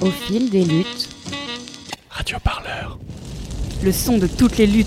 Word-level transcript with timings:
Au 0.00 0.10
fil 0.10 0.50
des 0.50 0.62
luttes. 0.62 1.08
Radio 2.10 2.38
Parleur. 2.44 2.98
Le 3.82 3.90
son 3.92 4.18
de 4.18 4.26
toutes 4.26 4.58
les 4.58 4.66
luttes. 4.66 4.86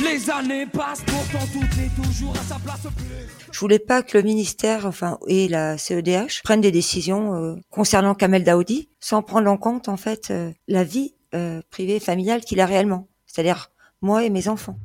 Les 0.00 0.30
années 0.30 0.66
passent, 0.66 1.02
pourtant 1.04 1.46
tout 1.52 1.80
est 1.80 2.02
toujours 2.02 2.34
à 2.36 2.42
sa 2.42 2.58
place 2.60 2.86
Je 3.50 3.58
voulais 3.58 3.80
pas 3.80 4.04
que 4.04 4.16
le 4.16 4.22
ministère, 4.22 4.86
enfin, 4.86 5.18
et 5.26 5.48
la 5.48 5.76
CEDH 5.76 6.42
prennent 6.44 6.60
des 6.60 6.70
décisions 6.70 7.34
euh, 7.34 7.56
concernant 7.70 8.14
Kamel 8.14 8.44
Daoudi 8.44 8.90
sans 9.00 9.22
prendre 9.22 9.50
en 9.50 9.56
compte, 9.56 9.88
en 9.88 9.96
fait, 9.96 10.30
euh, 10.30 10.52
la 10.68 10.84
vie 10.84 11.16
euh, 11.34 11.62
privée 11.70 11.96
et 11.96 12.00
familiale 12.00 12.42
qu'il 12.42 12.60
a 12.60 12.66
réellement. 12.66 13.08
C'est-à-dire 13.26 13.72
moi 14.04 14.22
et 14.22 14.30
mes 14.30 14.48
enfants. 14.48 14.76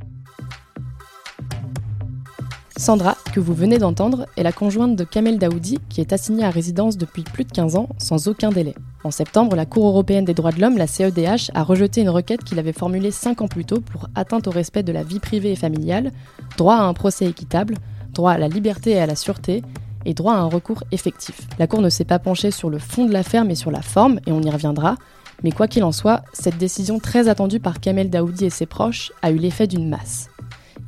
Sandra, 2.78 3.18
que 3.34 3.42
vous 3.42 3.54
venez 3.54 3.78
d'entendre, 3.78 4.26
est 4.38 4.44
la 4.44 4.54
conjointe 4.54 4.96
de 4.96 5.04
Kamel 5.04 5.38
Daoudi, 5.38 5.80
qui 5.90 6.00
est 6.00 6.14
assignée 6.14 6.46
à 6.46 6.50
résidence 6.50 6.98
depuis 6.98 7.24
plus 7.24 7.44
de 7.44 7.52
15 7.52 7.76
ans, 7.76 7.90
sans 7.98 8.30
aucun 8.30 8.50
délai. 8.50 8.74
En 9.04 9.12
septembre, 9.12 9.58
la 9.58 9.66
Cour 9.66 9.88
européenne 9.88 10.24
des 10.24 10.34
droits 10.34 10.54
de 10.54 10.62
l'homme, 10.62 10.78
la 10.78 10.88
CEDH, 10.88 11.52
a 11.54 11.64
rejeté 11.64 12.00
une 12.00 12.10
requête 12.10 12.46
qu'il 12.46 12.60
avait 12.60 12.72
formulée 12.72 13.12
5 13.12 13.42
ans 13.42 13.50
plus 13.50 13.66
tôt 13.66 13.82
pour 13.82 14.08
atteinte 14.16 14.48
au 14.48 14.52
respect 14.52 14.84
de 14.84 14.94
la 14.94 15.04
vie 15.04 15.20
privée 15.20 15.52
et 15.52 15.58
familiale, 15.58 16.14
droit 16.58 16.76
à 16.76 16.84
un 16.84 16.94
procès 16.94 17.26
équitable, 17.26 17.76
droit 18.14 18.32
à 18.32 18.38
la 18.38 18.48
liberté 18.48 18.92
et 18.92 19.02
à 19.02 19.06
la 19.06 19.18
sûreté, 19.18 19.62
et 20.06 20.14
droit 20.14 20.36
à 20.36 20.38
un 20.38 20.48
recours 20.48 20.86
effectif. 20.94 21.42
La 21.60 21.68
Cour 21.68 21.82
ne 21.82 21.90
s'est 21.90 22.06
pas 22.06 22.20
penchée 22.20 22.52
sur 22.52 22.70
le 22.70 22.80
fond 22.80 23.06
de 23.06 23.12
l'affaire, 23.12 23.44
mais 23.44 23.56
sur 23.56 23.72
la 23.72 23.82
forme, 23.82 24.22
et 24.26 24.32
on 24.32 24.42
y 24.42 24.50
reviendra. 24.50 24.96
Mais 25.44 25.52
quoi 25.52 25.68
qu'il 25.68 25.84
en 25.84 25.92
soit, 25.92 26.22
cette 26.34 26.58
décision 26.58 27.00
très 27.00 27.28
attendue 27.28 27.60
par 27.60 27.80
Kamel 27.80 28.10
Daoudi 28.10 28.46
et 28.46 28.50
ses 28.50 28.66
proches 28.66 29.12
a 29.22 29.32
eu 29.32 29.38
l'effet 29.38 29.68
d'une 29.68 29.88
masse. 29.88 30.30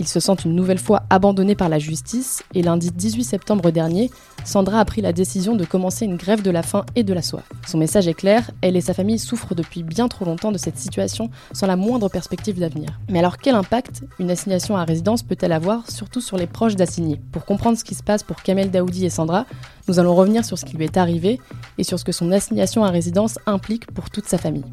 Ils 0.02 0.08
se 0.08 0.20
sentent 0.20 0.46
une 0.46 0.56
nouvelle 0.56 0.80
fois 0.80 1.04
abandonnés 1.12 1.54
par 1.54 1.70
la 1.70 1.78
justice 1.78 2.42
et 2.56 2.64
lundi 2.64 2.90
18 2.90 3.24
septembre 3.24 3.70
dernier, 3.70 4.10
Sandra 4.44 4.80
a 4.80 4.86
pris 4.86 5.00
la 5.00 5.14
décision 5.14 5.56
de 5.56 5.64
commencer 5.64 6.06
une 6.06 6.18
grève 6.18 6.42
de 6.42 6.50
la 6.50 6.64
faim 6.64 6.88
et 6.96 7.04
de 7.04 7.14
la 7.14 7.22
soif. 7.22 7.48
Son 7.68 7.78
message 7.78 8.08
est 8.08 8.16
clair, 8.16 8.50
elle 8.64 8.76
et 8.76 8.82
sa 8.82 8.96
famille 8.96 9.20
souffrent 9.20 9.54
depuis 9.54 9.84
bien 9.84 10.08
trop 10.08 10.26
longtemps 10.26 10.52
de 10.52 10.58
cette 10.58 10.80
situation 10.80 11.30
sans 11.52 11.68
la 11.68 11.76
moindre 11.76 12.10
perspective 12.10 12.60
d'avenir. 12.60 13.00
Mais 13.12 13.20
alors 13.20 13.38
quel 13.38 13.54
impact 13.54 14.02
une 14.18 14.32
assignation 14.32 14.76
à 14.76 14.86
résidence 14.86 15.22
peut-elle 15.22 15.52
avoir, 15.52 15.88
surtout 15.88 16.20
sur 16.20 16.36
les 16.36 16.48
proches 16.48 16.76
d'assignés? 16.76 17.22
Pour 17.32 17.46
comprendre 17.46 17.78
ce 17.78 17.84
qui 17.84 17.94
se 17.94 18.02
passe 18.02 18.24
pour 18.24 18.42
Kamel 18.42 18.72
Daoudi 18.72 19.06
et 19.06 19.12
Sandra, 19.12 19.46
nous 19.88 20.00
allons 20.00 20.16
revenir 20.16 20.44
sur 20.44 20.58
ce 20.58 20.66
qui 20.66 20.78
lui 20.78 20.86
est 20.86 20.98
arrivé 20.98 21.40
et 21.78 21.84
sur 21.84 22.00
ce 22.00 22.06
que 22.06 22.12
son 22.12 22.32
assignation 22.32 22.84
à 22.84 22.90
résidence 22.90 23.38
implique 23.46 23.86
pour 23.94 24.10
toute 24.10 24.26
sa 24.26 24.40
famille. 24.40 24.66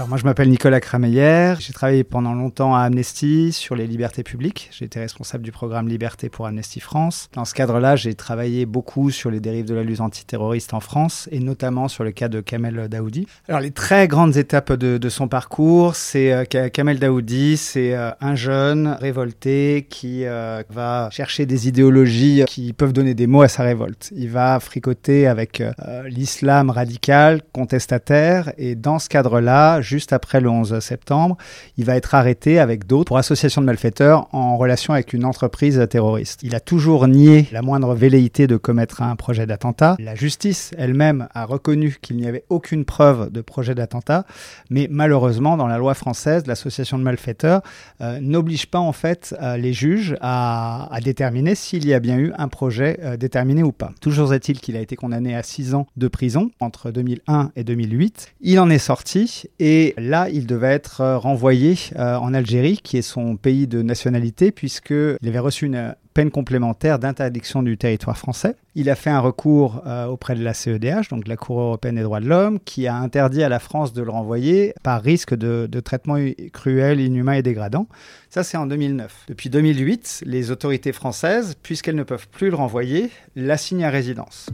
Alors 0.00 0.08
moi 0.08 0.16
je 0.16 0.24
m'appelle 0.24 0.48
Nicolas 0.48 0.80
Krameyer, 0.80 1.56
j'ai 1.58 1.74
travaillé 1.74 2.04
pendant 2.04 2.32
longtemps 2.32 2.74
à 2.74 2.80
Amnesty 2.84 3.52
sur 3.52 3.76
les 3.76 3.86
libertés 3.86 4.22
publiques, 4.22 4.70
j'ai 4.72 4.86
été 4.86 4.98
responsable 4.98 5.44
du 5.44 5.52
programme 5.52 5.88
Liberté 5.88 6.30
pour 6.30 6.46
Amnesty 6.46 6.80
France. 6.80 7.28
Dans 7.34 7.44
ce 7.44 7.52
cadre-là, 7.52 7.96
j'ai 7.96 8.14
travaillé 8.14 8.64
beaucoup 8.64 9.10
sur 9.10 9.30
les 9.30 9.40
dérives 9.40 9.66
de 9.66 9.74
la 9.74 9.82
lutte 9.82 10.00
antiterroriste 10.00 10.72
en 10.72 10.80
France 10.80 11.28
et 11.32 11.38
notamment 11.38 11.86
sur 11.86 12.02
le 12.02 12.12
cas 12.12 12.28
de 12.28 12.40
Kamel 12.40 12.88
Daoudi. 12.88 13.26
Alors 13.46 13.60
les 13.60 13.72
très 13.72 14.08
grandes 14.08 14.38
étapes 14.38 14.72
de, 14.72 14.96
de 14.96 15.08
son 15.10 15.28
parcours, 15.28 15.94
c'est 15.94 16.32
euh, 16.32 16.44
Kamel 16.46 16.98
Daoudi, 16.98 17.58
c'est 17.58 17.94
euh, 17.94 18.10
un 18.22 18.36
jeune 18.36 18.96
révolté 19.02 19.86
qui 19.90 20.24
euh, 20.24 20.62
va 20.70 21.10
chercher 21.12 21.44
des 21.44 21.68
idéologies 21.68 22.44
qui 22.46 22.72
peuvent 22.72 22.94
donner 22.94 23.12
des 23.12 23.26
mots 23.26 23.42
à 23.42 23.48
sa 23.48 23.64
révolte. 23.64 24.10
Il 24.16 24.30
va 24.30 24.60
fricoter 24.60 25.26
avec 25.26 25.60
euh, 25.60 25.72
l'islam 26.08 26.70
radical, 26.70 27.42
contestataire 27.52 28.54
et 28.56 28.76
dans 28.76 28.98
ce 28.98 29.10
cadre-là, 29.10 29.82
juste 29.90 30.12
après 30.12 30.40
le 30.40 30.48
11 30.48 30.78
septembre, 30.78 31.36
il 31.76 31.84
va 31.84 31.96
être 31.96 32.14
arrêté 32.14 32.60
avec 32.60 32.86
d'autres 32.86 33.00
pour 33.10 33.18
association 33.18 33.60
de 33.60 33.66
malfaiteurs 33.66 34.28
en 34.32 34.56
relation 34.56 34.94
avec 34.94 35.12
une 35.12 35.24
entreprise 35.24 35.84
terroriste. 35.90 36.44
Il 36.44 36.54
a 36.54 36.60
toujours 36.60 37.08
nié 37.08 37.48
la 37.50 37.60
moindre 37.60 37.96
velléité 37.96 38.46
de 38.46 38.56
commettre 38.56 39.02
un 39.02 39.16
projet 39.16 39.46
d'attentat. 39.46 39.96
La 39.98 40.14
justice 40.14 40.70
elle-même 40.78 41.26
a 41.34 41.44
reconnu 41.44 41.96
qu'il 42.00 42.18
n'y 42.18 42.28
avait 42.28 42.44
aucune 42.50 42.84
preuve 42.84 43.32
de 43.32 43.40
projet 43.40 43.74
d'attentat, 43.74 44.26
mais 44.70 44.86
malheureusement, 44.88 45.56
dans 45.56 45.66
la 45.66 45.76
loi 45.76 45.94
française, 45.94 46.46
l'association 46.46 46.98
de 46.98 47.02
malfaiteurs 47.02 47.62
euh, 48.00 48.20
n'oblige 48.20 48.66
pas 48.66 48.78
en 48.78 48.92
fait 48.92 49.34
euh, 49.42 49.56
les 49.56 49.72
juges 49.72 50.14
à, 50.20 50.88
déterminer 51.02 51.56
s'il 51.56 51.84
y 51.88 51.94
a 51.94 51.98
bien 51.98 52.16
eu 52.16 52.32
un 52.38 52.46
projet 52.46 53.00
euh, 53.02 53.16
déterminé 53.16 53.64
ou 53.64 53.72
pas. 53.72 53.90
Toujours 54.00 54.32
est-il 54.34 54.60
qu'il 54.60 54.76
a 54.76 54.80
été 54.80 54.94
condamné 54.94 55.34
à 55.34 55.42
6 55.42 55.74
ans 55.74 55.88
de 55.96 56.06
prison 56.06 56.52
entre 56.60 56.92
2001 56.92 57.50
et 57.56 57.64
2008. 57.64 58.34
Il 58.40 58.60
en 58.60 58.70
est 58.70 58.78
sorti 58.78 59.44
et 59.58 59.79
et 59.80 59.94
là, 59.96 60.28
il 60.28 60.46
devait 60.46 60.72
être 60.72 61.00
euh, 61.00 61.16
renvoyé 61.16 61.74
euh, 61.96 62.16
en 62.16 62.34
Algérie, 62.34 62.80
qui 62.82 62.98
est 62.98 63.02
son 63.02 63.36
pays 63.36 63.66
de 63.66 63.80
nationalité, 63.80 64.50
puisqu'il 64.50 65.16
avait 65.26 65.38
reçu 65.38 65.64
une 65.64 65.94
peine 66.12 66.30
complémentaire 66.30 66.98
d'interdiction 66.98 67.62
du 67.62 67.78
territoire 67.78 68.18
français. 68.18 68.56
Il 68.74 68.90
a 68.90 68.94
fait 68.94 69.08
un 69.08 69.20
recours 69.20 69.82
euh, 69.86 70.04
auprès 70.04 70.34
de 70.34 70.44
la 70.44 70.52
CEDH, 70.52 71.08
donc 71.08 71.26
la 71.26 71.38
Cour 71.38 71.60
européenne 71.60 71.94
des 71.94 72.02
droits 72.02 72.20
de 72.20 72.26
l'homme, 72.26 72.60
qui 72.60 72.88
a 72.88 72.94
interdit 72.94 73.42
à 73.42 73.48
la 73.48 73.58
France 73.58 73.94
de 73.94 74.02
le 74.02 74.10
renvoyer 74.10 74.74
par 74.82 75.00
risque 75.02 75.34
de, 75.34 75.66
de 75.66 75.80
traitement 75.80 76.18
cruel, 76.52 77.00
inhumain 77.00 77.32
et 77.32 77.42
dégradant. 77.42 77.86
Ça, 78.28 78.44
c'est 78.44 78.58
en 78.58 78.66
2009. 78.66 79.24
Depuis 79.28 79.48
2008, 79.48 80.24
les 80.26 80.50
autorités 80.50 80.92
françaises, 80.92 81.54
puisqu'elles 81.62 81.96
ne 81.96 82.02
peuvent 82.02 82.28
plus 82.28 82.50
le 82.50 82.56
renvoyer, 82.56 83.10
l'assignent 83.34 83.84
à 83.84 83.90
résidence. 83.90 84.50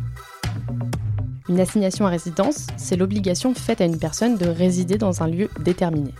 Une 1.48 1.60
assignation 1.60 2.06
à 2.06 2.10
résidence, 2.10 2.66
c'est 2.76 2.96
l'obligation 2.96 3.54
faite 3.54 3.80
à 3.80 3.84
une 3.84 3.98
personne 3.98 4.36
de 4.36 4.48
résider 4.48 4.98
dans 4.98 5.22
un 5.22 5.28
lieu 5.28 5.48
déterminé. 5.60 6.12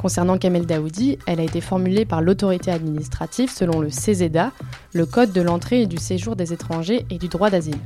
Concernant 0.00 0.38
Kamel 0.38 0.66
Daoudi, 0.66 1.18
elle 1.26 1.40
a 1.40 1.44
été 1.44 1.60
formulée 1.60 2.04
par 2.04 2.20
l'autorité 2.20 2.70
administrative 2.70 3.50
selon 3.50 3.80
le 3.80 3.90
CESEDA, 3.90 4.50
le 4.92 5.06
Code 5.06 5.32
de 5.32 5.40
l'entrée 5.40 5.82
et 5.82 5.86
du 5.86 5.98
séjour 5.98 6.34
des 6.34 6.52
étrangers 6.52 7.06
et 7.10 7.18
du 7.18 7.28
droit 7.28 7.50
d'asile. 7.50 7.78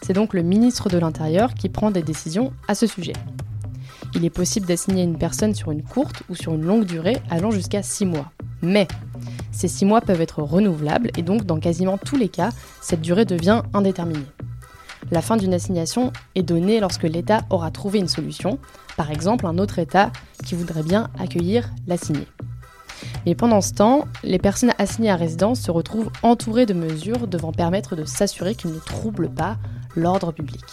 C'est 0.00 0.14
donc 0.14 0.32
le 0.32 0.42
ministre 0.42 0.88
de 0.88 0.98
l'Intérieur 0.98 1.52
qui 1.54 1.68
prend 1.68 1.90
des 1.90 2.02
décisions 2.02 2.52
à 2.68 2.74
ce 2.74 2.86
sujet. 2.86 3.12
Il 4.14 4.24
est 4.24 4.30
possible 4.30 4.66
d'assigner 4.66 5.02
une 5.02 5.18
personne 5.18 5.54
sur 5.54 5.72
une 5.72 5.82
courte 5.82 6.22
ou 6.30 6.34
sur 6.34 6.54
une 6.54 6.64
longue 6.64 6.84
durée 6.84 7.18
allant 7.28 7.50
jusqu'à 7.50 7.82
6 7.82 8.06
mois. 8.06 8.30
Mais 8.62 8.88
ces 9.50 9.68
6 9.68 9.84
mois 9.84 10.00
peuvent 10.00 10.20
être 10.20 10.42
renouvelables 10.42 11.10
et 11.16 11.22
donc 11.22 11.44
dans 11.44 11.58
quasiment 11.58 11.98
tous 11.98 12.16
les 12.16 12.28
cas, 12.28 12.50
cette 12.80 13.02
durée 13.02 13.24
devient 13.24 13.62
indéterminée. 13.74 14.26
La 15.12 15.20
fin 15.20 15.36
d'une 15.36 15.52
assignation 15.52 16.10
est 16.34 16.42
donnée 16.42 16.80
lorsque 16.80 17.02
l'État 17.02 17.42
aura 17.50 17.70
trouvé 17.70 17.98
une 17.98 18.08
solution, 18.08 18.58
par 18.96 19.10
exemple 19.10 19.46
un 19.46 19.58
autre 19.58 19.78
État 19.78 20.10
qui 20.42 20.54
voudrait 20.54 20.82
bien 20.82 21.10
accueillir 21.18 21.68
l'assigné. 21.86 22.26
Mais 23.26 23.34
pendant 23.34 23.60
ce 23.60 23.74
temps, 23.74 24.06
les 24.24 24.38
personnes 24.38 24.72
assignées 24.78 25.10
à 25.10 25.16
résidence 25.16 25.60
se 25.60 25.70
retrouvent 25.70 26.10
entourées 26.22 26.64
de 26.64 26.72
mesures 26.72 27.26
devant 27.26 27.52
permettre 27.52 27.94
de 27.94 28.06
s'assurer 28.06 28.54
qu'ils 28.54 28.72
ne 28.72 28.78
troublent 28.78 29.28
pas 29.28 29.58
l'ordre 29.96 30.32
public. 30.32 30.64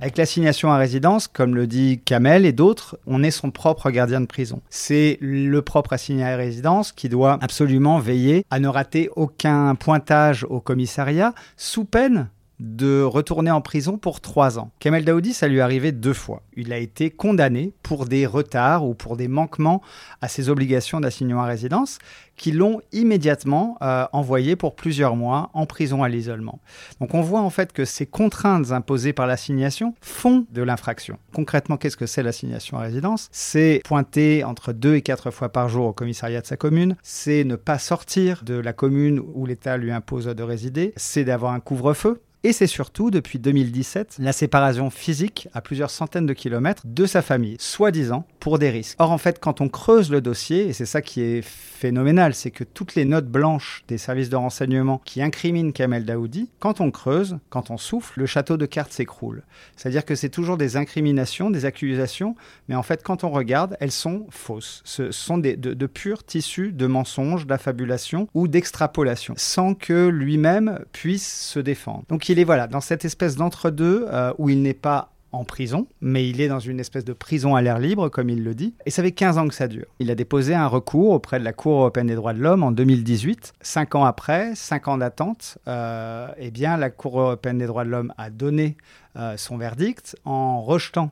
Avec 0.00 0.18
l'assignation 0.18 0.70
à 0.70 0.76
résidence, 0.76 1.26
comme 1.26 1.54
le 1.54 1.66
dit 1.66 2.00
Kamel 2.04 2.44
et 2.44 2.52
d'autres, 2.52 2.98
on 3.06 3.22
est 3.22 3.30
son 3.30 3.50
propre 3.50 3.90
gardien 3.90 4.20
de 4.20 4.26
prison. 4.26 4.60
C'est 4.68 5.16
le 5.20 5.62
propre 5.62 5.94
assigné 5.94 6.24
à 6.24 6.36
résidence 6.36 6.92
qui 6.92 7.08
doit 7.08 7.38
absolument 7.40 7.98
veiller 7.98 8.44
à 8.50 8.60
ne 8.60 8.68
rater 8.68 9.08
aucun 9.16 9.74
pointage 9.74 10.44
au 10.50 10.60
commissariat 10.60 11.34
sous 11.56 11.84
peine 11.84 12.28
de 12.60 13.02
retourner 13.02 13.50
en 13.50 13.60
prison 13.60 13.98
pour 13.98 14.20
trois 14.20 14.58
ans. 14.58 14.70
Kamel 14.78 15.04
Daoudi, 15.04 15.32
ça 15.32 15.48
lui 15.48 15.58
est 15.58 15.60
arrivé 15.60 15.92
deux 15.92 16.14
fois. 16.14 16.42
Il 16.56 16.72
a 16.72 16.78
été 16.78 17.10
condamné 17.10 17.72
pour 17.82 18.06
des 18.06 18.26
retards 18.26 18.86
ou 18.86 18.94
pour 18.94 19.16
des 19.16 19.28
manquements 19.28 19.82
à 20.20 20.28
ses 20.28 20.48
obligations 20.48 21.00
d'assignement 21.00 21.42
à 21.42 21.46
résidence 21.46 21.98
qui 22.36 22.52
l'ont 22.52 22.80
immédiatement 22.92 23.78
euh, 23.82 24.04
envoyé 24.12 24.56
pour 24.56 24.76
plusieurs 24.76 25.16
mois 25.16 25.50
en 25.54 25.66
prison 25.66 26.02
à 26.02 26.08
l'isolement. 26.08 26.60
Donc 27.00 27.14
on 27.14 27.22
voit 27.22 27.40
en 27.40 27.50
fait 27.50 27.72
que 27.72 27.84
ces 27.84 28.06
contraintes 28.06 28.72
imposées 28.72 29.12
par 29.12 29.26
l'assignation 29.26 29.94
font 30.00 30.46
de 30.50 30.62
l'infraction. 30.62 31.18
Concrètement, 31.34 31.76
qu'est-ce 31.76 31.96
que 31.96 32.06
c'est 32.06 32.22
l'assignation 32.22 32.78
à 32.78 32.82
résidence? 32.82 33.28
C'est 33.32 33.80
pointer 33.84 34.44
entre 34.44 34.72
deux 34.72 34.96
et 34.96 35.02
quatre 35.02 35.30
fois 35.30 35.48
par 35.48 35.68
jour 35.68 35.86
au 35.86 35.92
commissariat 35.92 36.40
de 36.40 36.46
sa 36.46 36.56
commune, 36.56 36.96
c'est 37.02 37.44
ne 37.44 37.56
pas 37.56 37.78
sortir 37.78 38.42
de 38.44 38.54
la 38.54 38.72
commune 38.72 39.20
où 39.34 39.46
l'État 39.46 39.76
lui 39.76 39.90
impose 39.90 40.26
de 40.26 40.42
résider, 40.42 40.92
c'est 40.96 41.24
d'avoir 41.24 41.52
un 41.52 41.60
couvre-feu 41.60 42.20
et 42.46 42.52
c'est 42.52 42.68
surtout, 42.68 43.10
depuis 43.10 43.40
2017, 43.40 44.18
la 44.20 44.32
séparation 44.32 44.88
physique 44.88 45.48
à 45.52 45.60
plusieurs 45.60 45.90
centaines 45.90 46.26
de 46.26 46.32
kilomètres 46.32 46.82
de 46.84 47.04
sa 47.04 47.20
famille, 47.20 47.56
soi-disant 47.58 48.24
pour 48.38 48.60
des 48.60 48.70
risques. 48.70 48.94
Or, 49.00 49.10
en 49.10 49.18
fait, 49.18 49.40
quand 49.40 49.60
on 49.60 49.68
creuse 49.68 50.12
le 50.12 50.20
dossier, 50.20 50.68
et 50.68 50.72
c'est 50.72 50.86
ça 50.86 51.02
qui 51.02 51.22
est 51.22 51.42
phénoménal, 51.42 52.34
c'est 52.34 52.52
que 52.52 52.62
toutes 52.62 52.94
les 52.94 53.04
notes 53.04 53.26
blanches 53.26 53.82
des 53.88 53.98
services 53.98 54.28
de 54.28 54.36
renseignement 54.36 55.02
qui 55.04 55.20
incriminent 55.22 55.72
Kamel 55.72 56.04
Daoudi, 56.04 56.48
quand 56.60 56.80
on 56.80 56.92
creuse, 56.92 57.36
quand 57.50 57.70
on 57.70 57.78
souffle, 57.78 58.20
le 58.20 58.26
château 58.26 58.56
de 58.56 58.64
cartes 58.64 58.92
s'écroule. 58.92 59.42
C'est-à-dire 59.76 60.04
que 60.04 60.14
c'est 60.14 60.28
toujours 60.28 60.56
des 60.56 60.76
incriminations, 60.76 61.50
des 61.50 61.64
accusations, 61.64 62.36
mais 62.68 62.76
en 62.76 62.84
fait, 62.84 63.02
quand 63.02 63.24
on 63.24 63.30
regarde, 63.30 63.76
elles 63.80 63.90
sont 63.90 64.28
fausses. 64.30 64.82
Ce 64.84 65.10
sont 65.10 65.38
de, 65.38 65.86
purs 65.86 66.22
tissus 66.22 66.70
de 66.70 66.86
mensonges, 66.86 67.44
d'affabulation 67.44 68.28
ou 68.34 68.46
d'extrapolation, 68.46 69.34
sans 69.36 69.74
que 69.74 70.06
lui-même 70.06 70.78
puisse 70.92 71.50
se 71.50 71.58
défendre. 71.58 72.04
Donc 72.08 72.28
il 72.28 72.35
il 72.36 72.40
est 72.40 72.44
voilà 72.44 72.66
dans 72.66 72.82
cette 72.82 73.06
espèce 73.06 73.36
d'entre-deux 73.36 74.06
euh, 74.12 74.30
où 74.36 74.50
il 74.50 74.60
n'est 74.60 74.74
pas 74.74 75.10
en 75.32 75.44
prison, 75.44 75.86
mais 76.02 76.28
il 76.28 76.42
est 76.42 76.48
dans 76.48 76.58
une 76.58 76.78
espèce 76.78 77.04
de 77.04 77.14
prison 77.14 77.56
à 77.56 77.62
l'air 77.62 77.78
libre, 77.78 78.10
comme 78.10 78.28
il 78.28 78.44
le 78.44 78.54
dit. 78.54 78.74
Et 78.84 78.90
ça 78.90 79.02
fait 79.02 79.12
15 79.12 79.38
ans 79.38 79.48
que 79.48 79.54
ça 79.54 79.68
dure. 79.68 79.86
Il 80.00 80.10
a 80.10 80.14
déposé 80.14 80.54
un 80.54 80.66
recours 80.66 81.12
auprès 81.12 81.38
de 81.38 81.44
la 81.44 81.54
Cour 81.54 81.80
européenne 81.80 82.08
des 82.08 82.14
droits 82.14 82.34
de 82.34 82.40
l'homme 82.40 82.62
en 82.62 82.72
2018. 82.72 83.54
Cinq 83.62 83.94
ans 83.94 84.04
après, 84.04 84.54
cinq 84.54 84.86
ans 84.86 84.98
d'attente, 84.98 85.56
euh, 85.66 86.28
eh 86.36 86.50
bien, 86.50 86.76
la 86.76 86.90
Cour 86.90 87.20
européenne 87.20 87.58
des 87.58 87.66
droits 87.66 87.84
de 87.84 87.90
l'homme 87.90 88.12
a 88.18 88.28
donné 88.28 88.76
euh, 89.16 89.38
son 89.38 89.56
verdict 89.56 90.14
en 90.26 90.60
rejetant 90.60 91.10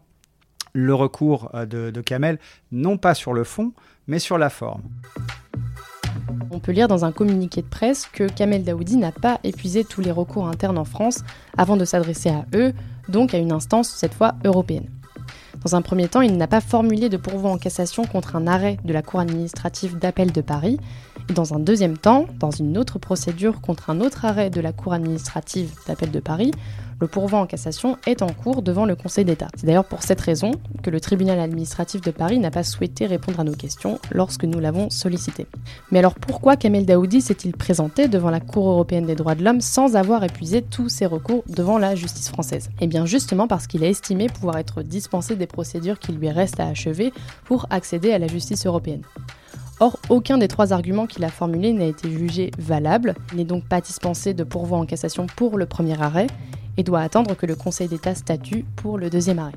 le 0.74 0.94
recours 0.94 1.52
de 1.54 2.00
Kamel, 2.00 2.38
non 2.72 2.98
pas 2.98 3.14
sur 3.14 3.32
le 3.32 3.44
fond, 3.44 3.72
mais 4.08 4.18
sur 4.18 4.36
la 4.38 4.50
forme. 4.50 4.82
On 6.50 6.58
peut 6.58 6.72
lire 6.72 6.88
dans 6.88 7.04
un 7.04 7.12
communiqué 7.12 7.62
de 7.62 7.66
presse 7.66 8.06
que 8.12 8.24
Kamel 8.24 8.64
Daoudi 8.64 8.96
n'a 8.96 9.12
pas 9.12 9.40
épuisé 9.44 9.84
tous 9.84 10.00
les 10.00 10.10
recours 10.10 10.48
internes 10.48 10.78
en 10.78 10.84
France 10.84 11.20
avant 11.56 11.76
de 11.76 11.84
s'adresser 11.84 12.30
à 12.30 12.46
eux, 12.54 12.72
donc 13.08 13.34
à 13.34 13.38
une 13.38 13.52
instance 13.52 13.88
cette 13.88 14.14
fois 14.14 14.34
européenne. 14.44 14.88
Dans 15.64 15.76
un 15.76 15.82
premier 15.82 16.08
temps, 16.08 16.20
il 16.20 16.36
n'a 16.36 16.46
pas 16.46 16.60
formulé 16.60 17.08
de 17.08 17.16
pourvoi 17.16 17.50
en 17.50 17.58
cassation 17.58 18.04
contre 18.04 18.36
un 18.36 18.46
arrêt 18.46 18.76
de 18.84 18.92
la 18.92 19.02
Cour 19.02 19.20
administrative 19.20 19.98
d'appel 19.98 20.32
de 20.32 20.40
Paris, 20.40 20.78
et 21.30 21.32
dans 21.32 21.54
un 21.54 21.58
deuxième 21.58 21.96
temps, 21.96 22.26
dans 22.38 22.50
une 22.50 22.76
autre 22.76 22.98
procédure 22.98 23.60
contre 23.60 23.88
un 23.88 24.00
autre 24.00 24.24
arrêt 24.26 24.50
de 24.50 24.60
la 24.60 24.72
Cour 24.72 24.92
administrative 24.92 25.72
d'appel 25.86 26.10
de 26.10 26.20
Paris, 26.20 26.50
le 27.00 27.06
pourvoi 27.06 27.40
en 27.40 27.46
cassation 27.46 27.96
est 28.06 28.22
en 28.22 28.28
cours 28.28 28.62
devant 28.62 28.84
le 28.84 28.96
Conseil 28.96 29.24
d'État. 29.24 29.48
C'est 29.56 29.66
d'ailleurs 29.66 29.84
pour 29.84 30.02
cette 30.02 30.20
raison 30.20 30.52
que 30.82 30.90
le 30.90 31.00
tribunal 31.00 31.40
administratif 31.40 32.00
de 32.00 32.10
Paris 32.10 32.38
n'a 32.38 32.50
pas 32.50 32.62
souhaité 32.62 33.06
répondre 33.06 33.40
à 33.40 33.44
nos 33.44 33.54
questions 33.54 33.98
lorsque 34.10 34.44
nous 34.44 34.60
l'avons 34.60 34.90
sollicité. 34.90 35.46
Mais 35.90 35.98
alors 35.98 36.14
pourquoi 36.14 36.56
Kamel 36.56 36.86
Daoudi 36.86 37.20
s'est-il 37.20 37.52
présenté 37.52 38.08
devant 38.08 38.30
la 38.30 38.40
Cour 38.40 38.68
européenne 38.68 39.06
des 39.06 39.14
droits 39.14 39.34
de 39.34 39.44
l'homme 39.44 39.60
sans 39.60 39.96
avoir 39.96 40.24
épuisé 40.24 40.62
tous 40.62 40.88
ses 40.88 41.06
recours 41.06 41.44
devant 41.48 41.78
la 41.78 41.94
justice 41.94 42.28
française? 42.28 42.70
Eh 42.80 42.86
bien 42.86 43.06
justement 43.06 43.48
parce 43.48 43.66
qu'il 43.66 43.84
a 43.84 43.88
estimé 43.88 44.28
pouvoir 44.28 44.58
être 44.58 44.82
dispensé 44.82 45.36
des 45.36 45.46
procédures 45.46 45.98
qui 45.98 46.12
lui 46.12 46.30
restent 46.30 46.60
à 46.60 46.68
achever 46.68 47.12
pour 47.44 47.66
accéder 47.70 48.12
à 48.12 48.18
la 48.18 48.28
justice 48.28 48.66
européenne. 48.66 49.02
Or, 49.80 49.98
aucun 50.08 50.38
des 50.38 50.46
trois 50.46 50.72
arguments 50.72 51.06
qu'il 51.06 51.24
a 51.24 51.28
formulés 51.28 51.72
n'a 51.72 51.86
été 51.86 52.08
jugé 52.08 52.52
valable. 52.58 53.14
Il 53.32 53.38
n'est 53.38 53.44
donc 53.44 53.64
pas 53.64 53.80
dispensé 53.80 54.32
de 54.32 54.44
pourvoi 54.44 54.78
en 54.78 54.86
cassation 54.86 55.26
pour 55.26 55.58
le 55.58 55.66
premier 55.66 56.00
arrêt 56.00 56.28
et 56.76 56.82
doit 56.82 57.00
attendre 57.00 57.34
que 57.34 57.46
le 57.46 57.56
Conseil 57.56 57.88
d'État 57.88 58.14
statue 58.14 58.64
pour 58.76 58.98
le 58.98 59.10
deuxième 59.10 59.38
arrêt. 59.38 59.52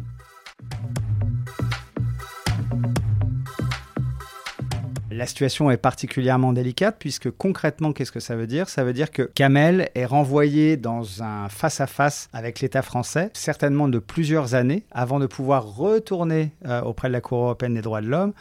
La 5.17 5.25
situation 5.25 5.71
est 5.71 5.77
particulièrement 5.77 6.53
délicate 6.53 6.97
puisque 6.99 7.31
concrètement, 7.31 7.91
qu'est-ce 7.91 8.11
que 8.11 8.19
ça 8.19 8.35
veut 8.35 8.45
dire? 8.45 8.69
Ça 8.69 8.83
veut 8.83 8.93
dire 8.93 9.09
que 9.09 9.23
Kamel 9.23 9.89
est 9.95 10.05
renvoyé 10.05 10.77
dans 10.77 11.23
un 11.23 11.49
face-à-face 11.49 12.29
avec 12.33 12.59
l'État 12.59 12.83
français, 12.83 13.31
certainement 13.33 13.87
de 13.87 13.97
plusieurs 13.97 14.53
années, 14.53 14.83
avant 14.91 15.19
de 15.19 15.25
pouvoir 15.25 15.75
retourner 15.75 16.51
euh, 16.67 16.81
auprès 16.81 17.07
de 17.07 17.13
la 17.13 17.21
Cour 17.21 17.39
européenne 17.39 17.73
des 17.73 17.81
droits 17.81 18.01
de 18.01 18.07
l'homme. 18.07 18.33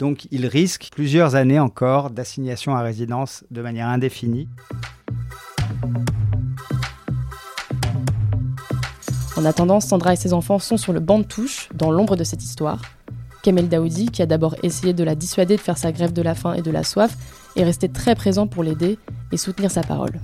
Donc 0.00 0.26
il 0.32 0.46
risque 0.46 0.88
plusieurs 0.90 1.36
années 1.36 1.60
encore 1.60 2.10
d'assignation 2.10 2.74
à 2.74 2.82
résidence 2.82 3.44
de 3.52 3.62
manière 3.62 3.86
indéfinie. 3.86 4.48
En 9.36 9.44
attendant, 9.44 9.80
Sandra 9.80 10.12
et 10.12 10.16
ses 10.16 10.32
enfants 10.32 10.60
sont 10.60 10.76
sur 10.76 10.92
le 10.92 11.00
banc 11.00 11.18
de 11.18 11.24
touche, 11.24 11.68
dans 11.74 11.90
l'ombre 11.90 12.14
de 12.16 12.22
cette 12.22 12.44
histoire. 12.44 12.80
Kamel 13.42 13.68
Daoudi, 13.68 14.06
qui 14.06 14.22
a 14.22 14.26
d'abord 14.26 14.54
essayé 14.62 14.92
de 14.92 15.02
la 15.02 15.16
dissuader 15.16 15.56
de 15.56 15.60
faire 15.60 15.76
sa 15.76 15.90
grève 15.90 16.12
de 16.12 16.22
la 16.22 16.34
faim 16.34 16.54
et 16.54 16.62
de 16.62 16.70
la 16.70 16.84
soif, 16.84 17.16
est 17.56 17.64
resté 17.64 17.88
très 17.88 18.14
présent 18.14 18.46
pour 18.46 18.62
l'aider 18.62 18.96
et 19.32 19.36
soutenir 19.36 19.70
sa 19.70 19.82
parole. 19.82 20.20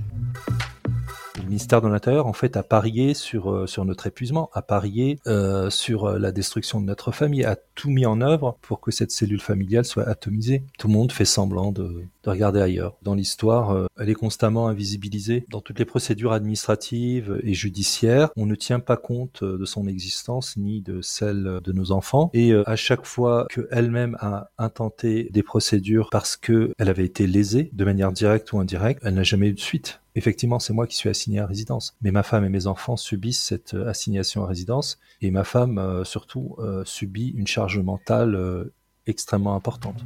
Ministère 1.51 1.81
de 1.81 1.89
l'Intérieur, 1.89 2.27
en 2.27 2.33
fait, 2.33 2.55
a 2.55 2.63
parié 2.63 3.13
sur, 3.13 3.51
euh, 3.51 3.67
sur 3.67 3.83
notre 3.83 4.07
épuisement, 4.07 4.49
a 4.53 4.61
parié 4.61 5.19
euh, 5.27 5.69
sur 5.69 6.05
euh, 6.05 6.17
la 6.17 6.31
destruction 6.31 6.79
de 6.79 6.85
notre 6.85 7.11
famille, 7.11 7.43
a 7.43 7.57
tout 7.75 7.89
mis 7.89 8.05
en 8.05 8.21
œuvre 8.21 8.57
pour 8.61 8.79
que 8.79 8.89
cette 8.89 9.11
cellule 9.11 9.41
familiale 9.41 9.83
soit 9.83 10.07
atomisée. 10.07 10.63
Tout 10.79 10.87
le 10.87 10.93
monde 10.93 11.11
fait 11.11 11.25
semblant 11.25 11.73
de, 11.73 12.05
de 12.23 12.29
regarder 12.29 12.61
ailleurs. 12.61 12.95
Dans 13.01 13.15
l'histoire, 13.15 13.89
elle 13.99 14.09
est 14.09 14.13
constamment 14.13 14.69
invisibilisée. 14.69 15.45
Dans 15.49 15.59
toutes 15.59 15.79
les 15.79 15.83
procédures 15.83 16.31
administratives 16.31 17.41
et 17.43 17.53
judiciaires, 17.53 18.29
on 18.37 18.45
ne 18.45 18.55
tient 18.55 18.79
pas 18.79 18.95
compte 18.95 19.43
de 19.43 19.65
son 19.65 19.87
existence 19.87 20.55
ni 20.55 20.79
de 20.79 21.01
celle 21.01 21.59
de 21.61 21.71
nos 21.73 21.91
enfants. 21.91 22.29
Et 22.33 22.53
à 22.53 22.75
chaque 22.77 23.05
fois 23.05 23.47
qu'elle-même 23.49 24.15
a 24.21 24.51
intenté 24.57 25.27
des 25.33 25.43
procédures 25.43 26.09
parce 26.11 26.37
qu'elle 26.37 26.71
avait 26.77 27.05
été 27.05 27.27
lésée, 27.27 27.71
de 27.73 27.83
manière 27.83 28.13
directe 28.13 28.53
ou 28.53 28.59
indirecte, 28.59 29.01
elle 29.03 29.15
n'a 29.15 29.23
jamais 29.23 29.47
eu 29.47 29.53
de 29.53 29.59
suite. 29.59 30.00
Effectivement, 30.13 30.59
c'est 30.59 30.73
moi 30.73 30.87
qui 30.87 30.97
suis 30.97 31.09
assigné 31.09 31.39
à 31.39 31.45
résidence. 31.45 31.95
Mais 32.01 32.11
ma 32.11 32.23
femme 32.23 32.43
et 32.43 32.49
mes 32.49 32.67
enfants 32.67 32.97
subissent 32.97 33.43
cette 33.43 33.75
euh, 33.75 33.87
assignation 33.87 34.43
à 34.43 34.47
résidence. 34.47 34.99
Et 35.21 35.31
ma 35.31 35.45
femme, 35.45 35.77
euh, 35.77 36.03
surtout, 36.03 36.55
euh, 36.59 36.83
subit 36.85 37.29
une 37.29 37.47
charge 37.47 37.79
mentale 37.79 38.71
extrêmement 39.07 39.55
importante. 39.55 40.03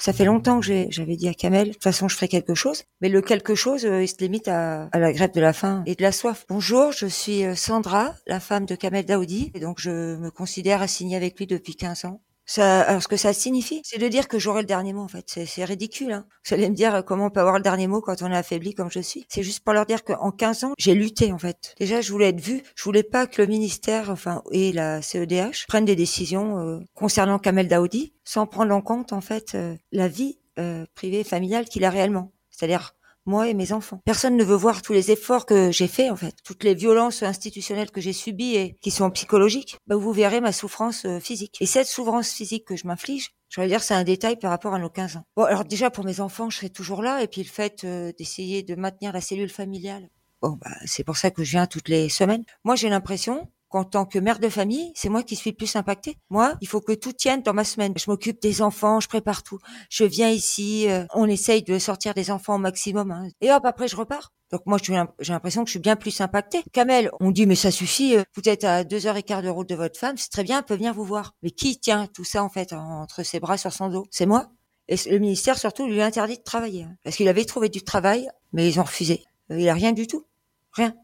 Ça 0.00 0.14
fait 0.14 0.24
longtemps 0.24 0.60
que 0.60 0.86
j'avais 0.88 1.16
dit 1.16 1.28
à 1.28 1.34
Kamel, 1.34 1.68
de 1.68 1.72
toute 1.74 1.82
façon, 1.82 2.08
je 2.08 2.16
ferai 2.16 2.28
quelque 2.28 2.54
chose. 2.54 2.84
Mais 3.02 3.10
le 3.10 3.20
quelque 3.20 3.54
chose, 3.54 3.82
il 3.82 4.08
se 4.08 4.16
limite 4.20 4.48
à, 4.48 4.88
à 4.92 4.98
la 4.98 5.12
grève 5.12 5.32
de 5.32 5.40
la 5.40 5.52
faim 5.52 5.82
et 5.84 5.94
de 5.94 6.02
la 6.02 6.12
soif. 6.12 6.46
Bonjour, 6.48 6.92
je 6.92 7.06
suis 7.06 7.44
Sandra, 7.54 8.14
la 8.26 8.40
femme 8.40 8.64
de 8.64 8.74
Kamel 8.74 9.04
Daoudi. 9.04 9.50
Et 9.54 9.60
donc, 9.60 9.80
je 9.80 10.16
me 10.16 10.30
considère 10.30 10.80
assignée 10.80 11.16
avec 11.16 11.38
lui 11.38 11.46
depuis 11.46 11.76
15 11.76 12.06
ans. 12.06 12.22
Ça, 12.50 12.80
alors, 12.80 13.02
ce 13.02 13.08
que 13.08 13.18
ça 13.18 13.34
signifie, 13.34 13.82
c'est 13.84 13.98
de 13.98 14.08
dire 14.08 14.26
que 14.26 14.38
j'aurai 14.38 14.62
le 14.62 14.66
dernier 14.66 14.94
mot, 14.94 15.02
en 15.02 15.08
fait. 15.08 15.38
C'est 15.46 15.64
ridicule, 15.64 16.12
hein. 16.12 16.26
Vous 16.46 16.54
allez 16.54 16.70
me 16.70 16.74
dire 16.74 16.94
euh, 16.94 17.02
comment 17.02 17.26
on 17.26 17.30
peut 17.30 17.40
avoir 17.40 17.56
le 17.56 17.62
dernier 17.62 17.86
mot 17.86 18.00
quand 18.00 18.22
on 18.22 18.32
est 18.32 18.36
affaibli 18.36 18.72
comme 18.74 18.90
je 18.90 19.00
suis. 19.00 19.26
C'est 19.28 19.42
juste 19.42 19.60
pour 19.60 19.74
leur 19.74 19.84
dire 19.84 20.02
qu'en 20.02 20.30
15 20.30 20.64
ans, 20.64 20.72
j'ai 20.78 20.94
lutté, 20.94 21.30
en 21.30 21.36
fait. 21.36 21.74
Déjà, 21.78 22.00
je 22.00 22.10
voulais 22.10 22.30
être 22.30 22.40
vue. 22.40 22.62
Je 22.74 22.84
voulais 22.84 23.02
pas 23.02 23.26
que 23.26 23.42
le 23.42 23.48
ministère, 23.48 24.08
enfin, 24.08 24.42
et 24.50 24.72
la 24.72 25.02
CEDH 25.02 25.66
prennent 25.68 25.84
des 25.84 25.94
décisions 25.94 26.58
euh, 26.58 26.80
concernant 26.94 27.38
Kamel 27.38 27.68
Daoudi 27.68 28.14
sans 28.24 28.46
prendre 28.46 28.74
en 28.74 28.80
compte, 28.80 29.12
en 29.12 29.20
fait, 29.20 29.54
euh, 29.54 29.76
la 29.92 30.08
vie 30.08 30.38
euh, 30.58 30.86
privée, 30.94 31.24
familiale 31.24 31.66
qu'il 31.66 31.84
a 31.84 31.90
réellement. 31.90 32.32
C'est-à-dire 32.50 32.94
moi 33.28 33.48
et 33.48 33.54
mes 33.54 33.72
enfants. 33.72 34.00
Personne 34.04 34.36
ne 34.36 34.44
veut 34.44 34.56
voir 34.56 34.82
tous 34.82 34.92
les 34.92 35.10
efforts 35.10 35.46
que 35.46 35.70
j'ai 35.70 35.86
faits, 35.86 36.10
en 36.10 36.16
fait, 36.16 36.34
toutes 36.44 36.64
les 36.64 36.74
violences 36.74 37.22
institutionnelles 37.22 37.90
que 37.90 38.00
j'ai 38.00 38.12
subies 38.12 38.56
et 38.56 38.76
qui 38.80 38.90
sont 38.90 39.10
psychologiques. 39.10 39.76
Bah, 39.86 39.96
vous 39.96 40.12
verrez 40.12 40.40
ma 40.40 40.52
souffrance 40.52 41.04
euh, 41.04 41.20
physique. 41.20 41.58
Et 41.60 41.66
cette 41.66 41.86
souffrance 41.86 42.30
physique 42.30 42.64
que 42.64 42.76
je 42.76 42.86
m'inflige, 42.86 43.30
je 43.48 43.60
vais 43.60 43.68
dire, 43.68 43.82
c'est 43.82 43.94
un 43.94 44.04
détail 44.04 44.36
par 44.38 44.50
rapport 44.50 44.74
à 44.74 44.78
nos 44.78 44.90
15 44.90 45.16
ans. 45.16 45.24
Bon, 45.36 45.44
alors 45.44 45.64
déjà 45.64 45.90
pour 45.90 46.04
mes 46.04 46.20
enfants, 46.20 46.50
je 46.50 46.56
serai 46.56 46.70
toujours 46.70 47.02
là, 47.02 47.22
et 47.22 47.28
puis 47.28 47.42
le 47.42 47.48
fait 47.48 47.84
euh, 47.84 48.12
d'essayer 48.18 48.62
de 48.62 48.74
maintenir 48.74 49.12
la 49.12 49.20
cellule 49.20 49.50
familiale. 49.50 50.08
Bon, 50.40 50.58
bah, 50.60 50.70
c'est 50.84 51.04
pour 51.04 51.16
ça 51.16 51.30
que 51.30 51.44
je 51.44 51.52
viens 51.52 51.66
toutes 51.66 51.88
les 51.88 52.08
semaines. 52.08 52.44
Moi, 52.64 52.76
j'ai 52.76 52.88
l'impression 52.88 53.48
qu'en 53.68 53.84
tant 53.84 54.04
que 54.06 54.18
mère 54.18 54.38
de 54.38 54.48
famille, 54.48 54.92
c'est 54.94 55.08
moi 55.08 55.22
qui 55.22 55.36
suis 55.36 55.52
plus 55.52 55.76
impactée. 55.76 56.16
Moi, 56.30 56.54
il 56.60 56.68
faut 56.68 56.80
que 56.80 56.92
tout 56.92 57.12
tienne 57.12 57.42
dans 57.42 57.52
ma 57.54 57.64
semaine. 57.64 57.92
Je 57.96 58.10
m'occupe 58.10 58.40
des 58.40 58.62
enfants, 58.62 59.00
je 59.00 59.08
prépare 59.08 59.42
tout. 59.42 59.58
Je 59.90 60.04
viens 60.04 60.30
ici, 60.30 60.88
euh, 60.88 61.04
on 61.14 61.26
essaye 61.26 61.62
de 61.62 61.78
sortir 61.78 62.14
des 62.14 62.30
enfants 62.30 62.54
au 62.56 62.58
maximum. 62.58 63.10
hein. 63.10 63.28
Et 63.40 63.52
hop, 63.52 63.64
après, 63.64 63.88
je 63.88 63.96
repars. 63.96 64.32
Donc 64.50 64.62
moi, 64.64 64.78
j'ai 64.82 64.94
l'impression 65.32 65.62
que 65.62 65.68
je 65.68 65.72
suis 65.72 65.78
bien 65.80 65.96
plus 65.96 66.20
impactée. 66.22 66.62
Kamel, 66.72 67.10
on 67.20 67.30
dit, 67.30 67.44
mais 67.46 67.54
ça 67.54 67.70
suffit, 67.70 68.16
euh, 68.16 68.22
vous 68.34 68.48
êtes 68.48 68.64
à 68.64 68.82
deux 68.84 69.06
heures 69.06 69.16
et 69.18 69.22
quart 69.22 69.42
de 69.42 69.48
route 69.50 69.68
de 69.68 69.74
votre 69.74 69.98
femme, 69.98 70.16
c'est 70.16 70.30
très 70.30 70.42
bien, 70.44 70.58
elle 70.60 70.64
peut 70.64 70.74
venir 70.76 70.94
vous 70.94 71.04
voir. 71.04 71.34
Mais 71.42 71.50
qui 71.50 71.78
tient 71.78 72.06
tout 72.06 72.24
ça, 72.24 72.42
en 72.42 72.48
fait, 72.48 72.72
en- 72.72 73.02
entre 73.02 73.22
ses 73.22 73.40
bras 73.40 73.58
sur 73.58 73.72
son 73.74 73.88
dos? 73.90 74.06
C'est 74.10 74.24
moi. 74.24 74.48
Et 74.88 74.96
le 75.10 75.18
ministère, 75.18 75.58
surtout, 75.58 75.86
lui 75.86 76.00
a 76.00 76.06
interdit 76.06 76.38
de 76.38 76.42
travailler. 76.42 76.84
hein. 76.84 76.94
parce 77.04 77.16
qu'il 77.16 77.28
avait 77.28 77.44
trouvé 77.44 77.68
du 77.68 77.82
travail, 77.82 78.26
mais 78.54 78.66
ils 78.66 78.80
ont 78.80 78.84
refusé. 78.84 79.22
Euh, 79.50 79.60
Il 79.60 79.68
a 79.68 79.74
rien 79.74 79.92
du 79.92 80.06
tout. 80.06 80.24
Rien. 80.72 80.94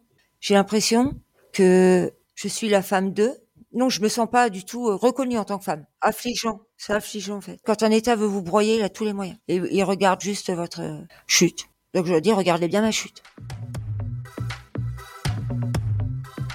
J'ai 0.41 0.55
l'impression 0.55 1.13
que 1.53 2.11
je 2.35 2.49
suis 2.49 2.69
la 2.69 2.83
femme 2.83 3.13
d'eux. 3.13 3.35
Non, 3.73 3.89
je 3.89 4.01
me 4.01 4.09
sens 4.09 4.29
pas 4.31 4.51
du 4.51 4.65
tout 4.65 4.89
euh, 4.89 4.95
reconnue 4.95 5.39
en 5.39 5.45
tant 5.45 5.59
que 5.59 5.65
femme. 5.65 5.85
Affligeant. 6.01 6.61
C'est 6.77 6.93
affligeant, 6.93 7.37
en 7.37 7.41
fait. 7.41 7.59
Quand 7.65 7.83
un 7.83 7.91
État 7.91 8.15
veut 8.15 8.27
vous 8.27 8.43
broyer, 8.43 8.77
il 8.77 8.83
a 8.83 8.89
tous 8.89 9.05
les 9.05 9.13
moyens. 9.13 9.39
Et 9.49 9.57
il 9.57 9.83
regarde 9.83 10.21
juste 10.21 10.53
votre 10.53 10.81
euh, 10.81 11.01
chute. 11.27 11.67
Donc 11.95 12.07
je 12.07 12.15
dire, 12.19 12.37
regardez 12.37 12.69
bien 12.69 12.83
ma 12.83 12.91
chute. 12.91 13.23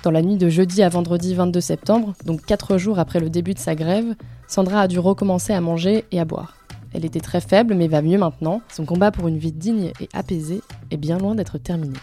Dans 0.04 0.12
la 0.12 0.22
nuit 0.22 0.38
de 0.38 0.50
jeudi 0.50 0.82
à 0.82 0.90
vendredi 0.90 1.36
22 1.36 1.60
septembre, 1.60 2.14
donc 2.26 2.46
4 2.46 2.78
jours 2.78 3.00
après 3.00 3.20
le 3.20 3.30
début 3.30 3.54
de 3.54 3.60
sa 3.60 3.76
grève, 3.76 4.16
Sandra 4.48 4.82
a 4.82 4.88
dû 4.88 5.00
recommencer 5.00 5.54
à 5.54 5.62
manger 5.62 6.06
et 6.12 6.20
à 6.20 6.26
boire. 6.26 6.58
Elle 6.94 7.06
était 7.06 7.20
très 7.20 7.42
faible 7.42 7.74
mais 7.74 7.88
va 7.88 8.02
mieux 8.02 8.18
maintenant. 8.18 8.62
Son 8.72 8.86
combat 8.86 9.12
pour 9.12 9.28
une 9.28 9.38
vie 9.38 9.52
digne 9.52 9.92
et 10.00 10.10
apaisée 10.14 10.62
est 10.92 10.98
bien 10.98 11.18
loin 11.18 11.36
d'être 11.36 11.58
terminé. 11.58 11.98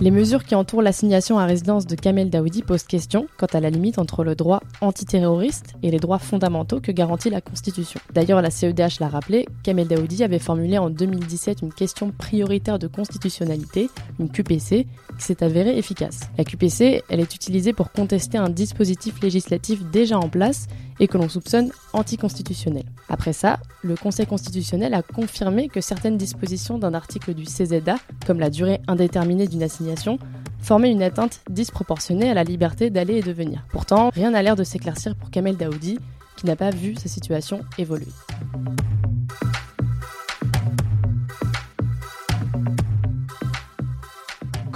Les 0.00 0.12
mesures 0.12 0.44
qui 0.44 0.54
entourent 0.54 0.82
l'assignation 0.82 1.40
à 1.40 1.44
résidence 1.44 1.84
de 1.84 1.96
Kamel 1.96 2.30
Daoudi 2.30 2.62
posent 2.62 2.84
question 2.84 3.26
quant 3.36 3.48
à 3.52 3.58
la 3.58 3.68
limite 3.68 3.98
entre 3.98 4.22
le 4.22 4.36
droit 4.36 4.60
antiterroriste 4.80 5.74
et 5.82 5.90
les 5.90 5.98
droits 5.98 6.20
fondamentaux 6.20 6.80
que 6.80 6.92
garantit 6.92 7.30
la 7.30 7.40
Constitution. 7.40 7.98
D'ailleurs, 8.14 8.40
la 8.40 8.50
CEDH 8.50 9.00
l'a 9.00 9.08
rappelé, 9.08 9.46
Kamel 9.64 9.88
Daoudi 9.88 10.22
avait 10.22 10.38
formulé 10.38 10.78
en 10.78 10.88
2017 10.88 11.62
une 11.62 11.72
question 11.72 12.12
prioritaire 12.12 12.78
de 12.78 12.86
constitutionnalité, 12.86 13.90
une 14.20 14.30
QPC, 14.30 14.86
qui 15.18 15.24
s'est 15.24 15.42
avérée 15.42 15.76
efficace. 15.76 16.20
La 16.38 16.44
QPC, 16.44 17.02
elle 17.08 17.18
est 17.18 17.34
utilisée 17.34 17.72
pour 17.72 17.90
contester 17.90 18.38
un 18.38 18.50
dispositif 18.50 19.20
législatif 19.20 19.82
déjà 19.90 20.16
en 20.16 20.28
place 20.28 20.68
et 21.00 21.08
que 21.08 21.18
l'on 21.18 21.28
soupçonne 21.28 21.70
anticonstitutionnel. 21.92 22.84
Après 23.08 23.32
ça, 23.32 23.58
le 23.82 23.96
Conseil 23.96 24.26
constitutionnel 24.26 24.94
a 24.94 25.02
confirmé 25.02 25.68
que 25.68 25.80
certaines 25.80 26.16
dispositions 26.16 26.78
d'un 26.78 26.94
article 26.94 27.34
du 27.34 27.44
CZA, 27.44 27.96
comme 28.26 28.40
la 28.40 28.50
durée 28.50 28.80
indéterminée 28.86 29.46
d'une 29.46 29.62
assignation, 29.62 29.87
formaient 30.60 30.90
une 30.90 31.02
atteinte 31.02 31.40
disproportionnée 31.50 32.30
à 32.30 32.34
la 32.34 32.44
liberté 32.44 32.90
d'aller 32.90 33.16
et 33.16 33.22
de 33.22 33.32
venir. 33.32 33.64
Pourtant, 33.70 34.10
rien 34.12 34.30
n'a 34.30 34.42
l'air 34.42 34.56
de 34.56 34.64
s'éclaircir 34.64 35.14
pour 35.16 35.30
Kamel 35.30 35.56
Daoudi, 35.56 35.98
qui 36.36 36.46
n'a 36.46 36.56
pas 36.56 36.70
vu 36.70 36.94
sa 36.96 37.08
situation 37.08 37.60
évoluer. 37.78 38.06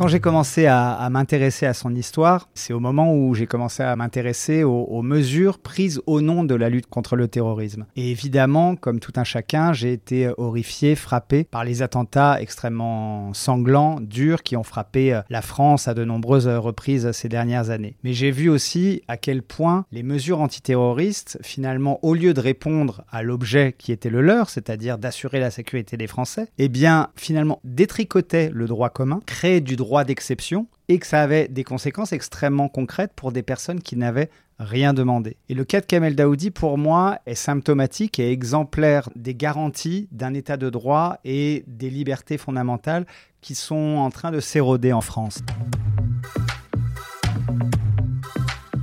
Quand 0.02 0.09
j'ai 0.09 0.18
commencé 0.18 0.66
à, 0.66 1.09
m'intéresser 1.12 1.64
à 1.64 1.75
son 1.75 1.94
histoire, 1.94 2.49
c'est 2.54 2.73
au 2.73 2.80
moment 2.80 3.14
où 3.14 3.35
j'ai 3.35 3.47
commencé 3.47 3.85
à 3.85 3.94
m'intéresser 3.94 4.64
aux, 4.64 4.82
aux, 4.82 5.02
mesures 5.02 5.61
prises 5.61 6.02
au 6.06 6.21
nom 6.21 6.42
de 6.42 6.56
la 6.56 6.71
lutte 6.71 6.88
contre 6.88 7.14
le 7.14 7.28
terrorisme. 7.28 7.87
Et 7.94 8.11
évidemment, 8.11 8.75
comme 8.75 8.99
tout 8.99 9.12
un 9.14 9.23
chacun, 9.23 9.73
j'ai 9.73 9.92
été 9.92 10.28
horrifié, 10.38 10.97
frappé 10.97 11.44
par 11.44 11.62
les 11.62 11.82
attentats 11.82 12.40
extrêmement 12.40 13.32
sanglants, 13.32 14.00
durs, 14.00 14.42
qui 14.42 14.56
ont 14.56 14.64
frappé 14.64 15.21
la 15.30 15.40
France 15.40 15.87
à 15.87 15.94
de 15.94 16.04
nombreuses 16.04 16.49
reprises 16.49 17.12
ces 17.12 17.28
dernières 17.28 17.71
années. 17.71 17.94
Mais 18.02 18.12
j'ai 18.12 18.32
vu 18.32 18.49
aussi 18.49 19.02
à 19.06 19.16
quel 19.16 19.40
point 19.40 19.87
les 19.92 20.02
mesures 20.02 20.40
antiterroristes, 20.40 21.38
finalement, 21.42 22.00
au 22.04 22.14
lieu 22.14 22.35
de 22.35 22.40
répondre 22.40 23.04
à 23.12 23.23
l'objet 23.23 23.73
qui 23.78 23.92
était 23.92 24.11
le 24.11 24.21
leur, 24.21 24.50
c'est-à-dire 24.50 24.99
d'assurer 24.99 25.38
la 25.38 25.52
sécurité 25.52 25.97
des 25.97 26.09
Français, 26.09 26.49
eh 26.59 26.68
bien, 26.68 27.11
finalement, 27.14 27.61
détricotaient 27.62 28.50
le 28.52 28.66
droit 28.66 28.90
commun, 28.90 29.21
créaient 29.26 29.61
du 29.61 29.76
droit 29.92 30.04
d'exception 30.04 30.68
et 30.88 30.99
que 30.99 31.06
ça 31.06 31.20
avait 31.20 31.49
des 31.49 31.64
conséquences 31.64 32.14
extrêmement 32.14 32.70
concrètes 32.70 33.12
pour 33.14 33.30
des 33.30 33.42
personnes 33.42 33.82
qui 33.82 33.94
n'avaient 33.96 34.30
rien 34.58 34.94
demandé. 34.94 35.37
Et 35.50 35.54
le 35.54 35.66
cas 35.66 35.82
de 35.82 35.87
Kamel 35.87 36.16
Daoudi, 36.16 36.50
pour 36.50 36.78
moi, 36.78 37.18
est 37.26 37.34
symptomatique 37.34 38.18
et 38.18 38.32
exemplaire 38.32 39.11
des 39.16 39.34
garanties 39.34 40.08
d'un 40.11 40.32
état 40.32 40.56
de 40.56 40.70
droit 40.70 41.18
et 41.26 41.62
des 41.66 41.90
libertés 41.90 42.38
fondamentales 42.38 43.04
qui 43.42 43.54
sont 43.54 43.99
en 43.99 44.08
train 44.08 44.30
de 44.30 44.40
s'éroder 44.40 44.94
en 44.94 45.02
France. 45.02 45.42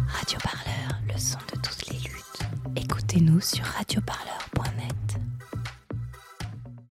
Radio 0.10 0.38
Parleur, 0.44 1.02
le 1.12 1.18
son 1.18 1.40
de 1.52 1.60
toutes 1.60 1.90
les 1.90 1.98
luttes. 2.08 2.42
Écoutez-nous 2.76 3.42
sur 3.42 3.64
Radio 3.64 4.00
Parleur. 4.06 4.39